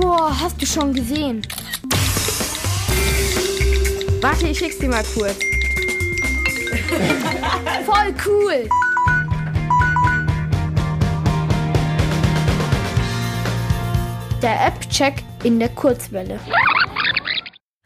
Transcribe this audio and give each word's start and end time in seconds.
Boah, 0.00 0.36
hast 0.40 0.60
du 0.60 0.66
schon 0.66 0.92
gesehen? 0.92 1.40
Warte, 4.20 4.48
ich 4.48 4.58
schick's 4.58 4.78
dir 4.78 4.88
mal 4.88 5.04
kurz. 5.14 5.38
Voll 7.86 8.14
cool! 8.26 8.68
Der 14.42 14.66
App-Check 14.66 15.22
in 15.44 15.60
der 15.60 15.68
Kurzwelle. 15.68 16.40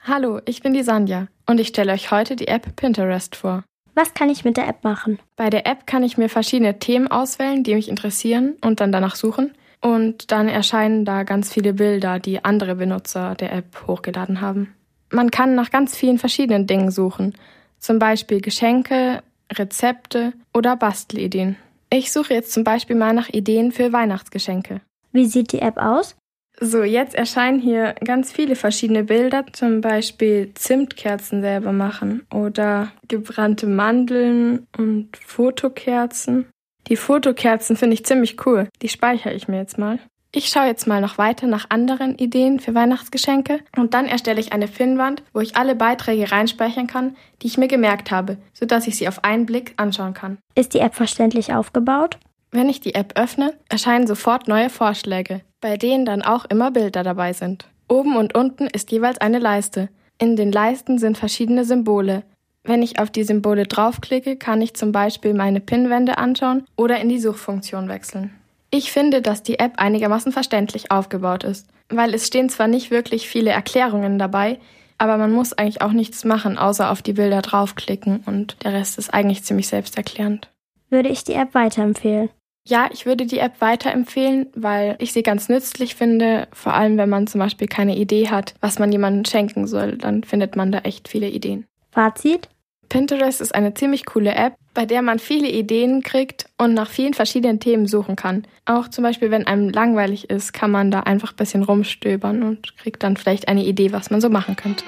Hallo, 0.00 0.40
ich 0.46 0.62
bin 0.62 0.72
die 0.72 0.82
Sandja 0.82 1.28
und 1.46 1.60
ich 1.60 1.68
stelle 1.68 1.92
euch 1.92 2.10
heute 2.10 2.36
die 2.36 2.48
App 2.48 2.74
Pinterest 2.76 3.36
vor. 3.36 3.64
Was 3.94 4.14
kann 4.14 4.30
ich 4.30 4.44
mit 4.44 4.56
der 4.56 4.66
App 4.66 4.82
machen? 4.82 5.18
Bei 5.36 5.50
der 5.50 5.66
App 5.66 5.86
kann 5.86 6.04
ich 6.04 6.16
mir 6.16 6.30
verschiedene 6.30 6.78
Themen 6.78 7.08
auswählen, 7.08 7.64
die 7.64 7.74
mich 7.74 7.88
interessieren 7.88 8.56
und 8.62 8.80
dann 8.80 8.92
danach 8.92 9.16
suchen. 9.16 9.52
Und 9.80 10.32
dann 10.32 10.48
erscheinen 10.48 11.04
da 11.04 11.22
ganz 11.22 11.52
viele 11.52 11.72
Bilder, 11.72 12.18
die 12.18 12.44
andere 12.44 12.74
Benutzer 12.76 13.34
der 13.34 13.52
App 13.52 13.86
hochgeladen 13.86 14.40
haben. 14.40 14.74
Man 15.10 15.30
kann 15.30 15.54
nach 15.54 15.70
ganz 15.70 15.96
vielen 15.96 16.18
verschiedenen 16.18 16.66
Dingen 16.66 16.90
suchen, 16.90 17.34
zum 17.78 17.98
Beispiel 17.98 18.40
Geschenke, 18.40 19.22
Rezepte 19.52 20.32
oder 20.52 20.76
Bastelideen. 20.76 21.56
Ich 21.90 22.12
suche 22.12 22.34
jetzt 22.34 22.52
zum 22.52 22.64
Beispiel 22.64 22.96
mal 22.96 23.14
nach 23.14 23.30
Ideen 23.30 23.72
für 23.72 23.92
Weihnachtsgeschenke. 23.92 24.80
Wie 25.12 25.26
sieht 25.26 25.52
die 25.52 25.60
App 25.60 25.78
aus? 25.78 26.16
So, 26.60 26.82
jetzt 26.82 27.14
erscheinen 27.14 27.60
hier 27.60 27.94
ganz 28.04 28.32
viele 28.32 28.56
verschiedene 28.56 29.04
Bilder, 29.04 29.44
zum 29.52 29.80
Beispiel 29.80 30.52
Zimtkerzen 30.54 31.40
selber 31.40 31.72
machen 31.72 32.26
oder 32.34 32.90
gebrannte 33.06 33.68
Mandeln 33.68 34.66
und 34.76 35.16
Fotokerzen. 35.16 36.46
Die 36.86 36.96
Fotokerzen 36.96 37.76
finde 37.76 37.94
ich 37.94 38.04
ziemlich 38.04 38.46
cool. 38.46 38.68
Die 38.82 38.88
speichere 38.88 39.34
ich 39.34 39.48
mir 39.48 39.58
jetzt 39.58 39.78
mal. 39.78 39.98
Ich 40.30 40.48
schaue 40.48 40.66
jetzt 40.66 40.86
mal 40.86 41.00
noch 41.00 41.16
weiter 41.16 41.46
nach 41.46 41.70
anderen 41.70 42.14
Ideen 42.16 42.60
für 42.60 42.74
Weihnachtsgeschenke 42.74 43.60
und 43.76 43.94
dann 43.94 44.04
erstelle 44.04 44.40
ich 44.40 44.52
eine 44.52 44.68
Pinnwand, 44.68 45.22
wo 45.32 45.40
ich 45.40 45.56
alle 45.56 45.74
Beiträge 45.74 46.30
reinspeichern 46.30 46.86
kann, 46.86 47.16
die 47.40 47.46
ich 47.46 47.56
mir 47.56 47.68
gemerkt 47.68 48.10
habe, 48.10 48.36
sodass 48.52 48.86
ich 48.86 48.96
sie 48.96 49.08
auf 49.08 49.24
einen 49.24 49.46
Blick 49.46 49.72
anschauen 49.78 50.12
kann. 50.12 50.36
Ist 50.54 50.74
die 50.74 50.80
App 50.80 50.94
verständlich 50.94 51.54
aufgebaut? 51.54 52.18
Wenn 52.50 52.68
ich 52.68 52.80
die 52.80 52.94
App 52.94 53.18
öffne, 53.18 53.54
erscheinen 53.70 54.06
sofort 54.06 54.48
neue 54.48 54.68
Vorschläge, 54.68 55.40
bei 55.62 55.78
denen 55.78 56.04
dann 56.04 56.22
auch 56.22 56.44
immer 56.44 56.70
Bilder 56.70 57.02
dabei 57.02 57.32
sind. 57.32 57.66
Oben 57.88 58.16
und 58.16 58.34
unten 58.34 58.66
ist 58.66 58.92
jeweils 58.92 59.18
eine 59.18 59.38
Leiste. 59.38 59.88
In 60.18 60.36
den 60.36 60.52
Leisten 60.52 60.98
sind 60.98 61.16
verschiedene 61.16 61.64
Symbole. 61.64 62.22
Wenn 62.64 62.82
ich 62.82 62.98
auf 62.98 63.10
die 63.10 63.24
Symbole 63.24 63.66
draufklicke, 63.66 64.36
kann 64.36 64.60
ich 64.60 64.74
zum 64.74 64.92
Beispiel 64.92 65.34
meine 65.34 65.60
Pinwände 65.60 66.18
anschauen 66.18 66.64
oder 66.76 67.00
in 67.00 67.08
die 67.08 67.18
Suchfunktion 67.18 67.88
wechseln. 67.88 68.32
Ich 68.70 68.92
finde, 68.92 69.22
dass 69.22 69.42
die 69.42 69.58
App 69.58 69.74
einigermaßen 69.76 70.32
verständlich 70.32 70.90
aufgebaut 70.90 71.44
ist, 71.44 71.66
weil 71.88 72.12
es 72.12 72.26
stehen 72.26 72.50
zwar 72.50 72.68
nicht 72.68 72.90
wirklich 72.90 73.28
viele 73.28 73.50
Erklärungen 73.50 74.18
dabei, 74.18 74.58
aber 74.98 75.16
man 75.16 75.32
muss 75.32 75.52
eigentlich 75.54 75.80
auch 75.80 75.92
nichts 75.92 76.24
machen, 76.24 76.58
außer 76.58 76.90
auf 76.90 77.00
die 77.00 77.14
Bilder 77.14 77.40
draufklicken 77.40 78.24
und 78.26 78.56
der 78.64 78.74
Rest 78.74 78.98
ist 78.98 79.14
eigentlich 79.14 79.44
ziemlich 79.44 79.68
selbsterklärend. 79.68 80.50
Würde 80.90 81.08
ich 81.08 81.24
die 81.24 81.34
App 81.34 81.54
weiterempfehlen? 81.54 82.28
Ja, 82.66 82.90
ich 82.92 83.06
würde 83.06 83.24
die 83.24 83.38
App 83.38 83.60
weiterempfehlen, 83.60 84.48
weil 84.54 84.96
ich 84.98 85.14
sie 85.14 85.22
ganz 85.22 85.48
nützlich 85.48 85.94
finde, 85.94 86.48
vor 86.52 86.74
allem 86.74 86.98
wenn 86.98 87.08
man 87.08 87.26
zum 87.26 87.38
Beispiel 87.38 87.66
keine 87.68 87.96
Idee 87.96 88.28
hat, 88.28 88.54
was 88.60 88.78
man 88.78 88.92
jemandem 88.92 89.24
schenken 89.24 89.66
soll, 89.66 89.96
dann 89.96 90.22
findet 90.22 90.56
man 90.56 90.70
da 90.70 90.80
echt 90.80 91.08
viele 91.08 91.30
Ideen. 91.30 91.66
Fazit? 91.98 92.48
Pinterest 92.88 93.40
ist 93.40 93.52
eine 93.56 93.74
ziemlich 93.74 94.06
coole 94.06 94.32
App, 94.32 94.54
bei 94.72 94.86
der 94.86 95.02
man 95.02 95.18
viele 95.18 95.48
Ideen 95.48 96.04
kriegt 96.04 96.48
und 96.56 96.72
nach 96.72 96.88
vielen 96.88 97.12
verschiedenen 97.12 97.58
Themen 97.58 97.88
suchen 97.88 98.14
kann. 98.14 98.46
Auch 98.66 98.86
zum 98.86 99.02
Beispiel, 99.02 99.32
wenn 99.32 99.48
einem 99.48 99.68
langweilig 99.68 100.30
ist, 100.30 100.52
kann 100.52 100.70
man 100.70 100.92
da 100.92 101.00
einfach 101.00 101.32
ein 101.32 101.36
bisschen 101.36 101.64
rumstöbern 101.64 102.44
und 102.44 102.76
kriegt 102.76 103.02
dann 103.02 103.16
vielleicht 103.16 103.48
eine 103.48 103.64
Idee, 103.64 103.90
was 103.90 104.12
man 104.12 104.20
so 104.20 104.28
machen 104.28 104.54
könnte. 104.54 104.84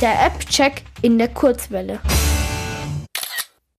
Der 0.00 0.24
App-Check 0.24 0.80
in 1.02 1.18
der 1.18 1.28
Kurzwelle. 1.28 2.00